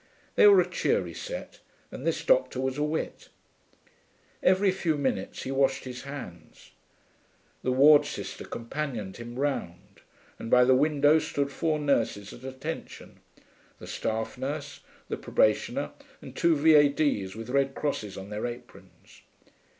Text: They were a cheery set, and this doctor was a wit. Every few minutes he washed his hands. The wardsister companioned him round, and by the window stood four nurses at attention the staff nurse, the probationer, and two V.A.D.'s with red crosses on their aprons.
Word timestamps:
They 0.33 0.47
were 0.47 0.59
a 0.59 0.67
cheery 0.67 1.13
set, 1.13 1.59
and 1.91 2.07
this 2.07 2.25
doctor 2.25 2.59
was 2.59 2.79
a 2.79 2.83
wit. 2.83 3.29
Every 4.41 4.71
few 4.71 4.97
minutes 4.97 5.43
he 5.43 5.51
washed 5.51 5.83
his 5.83 6.01
hands. 6.05 6.71
The 7.61 7.71
wardsister 7.71 8.43
companioned 8.49 9.17
him 9.17 9.35
round, 9.37 10.01
and 10.39 10.49
by 10.49 10.63
the 10.63 10.73
window 10.73 11.19
stood 11.19 11.51
four 11.51 11.77
nurses 11.77 12.33
at 12.33 12.43
attention 12.43 13.19
the 13.77 13.85
staff 13.85 14.39
nurse, 14.39 14.79
the 15.07 15.17
probationer, 15.17 15.91
and 16.19 16.35
two 16.35 16.55
V.A.D.'s 16.55 17.35
with 17.35 17.51
red 17.51 17.75
crosses 17.75 18.17
on 18.17 18.31
their 18.31 18.47
aprons. 18.47 19.21